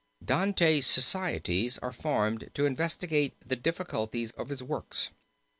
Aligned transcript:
Dante 0.25 0.81
Societies 0.81 1.77
are 1.77 1.91
formed 1.91 2.49
to 2.55 2.65
investigate 2.65 3.35
the 3.47 3.55
difficulties 3.55 4.31
of 4.31 4.49
his 4.49 4.63
works. 4.63 5.09